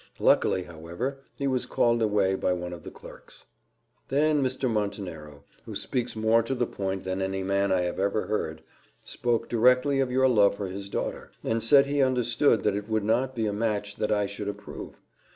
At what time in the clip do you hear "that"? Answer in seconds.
12.63-12.75, 13.97-14.11